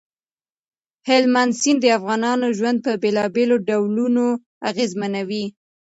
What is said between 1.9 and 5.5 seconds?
افغانانو ژوند په بېلابېلو ډولونو اغېزمنوي.